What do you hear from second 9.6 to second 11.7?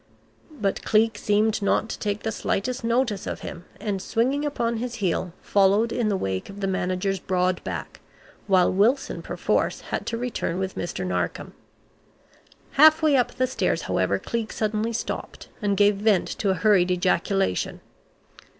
had to return with Mr. Narkom.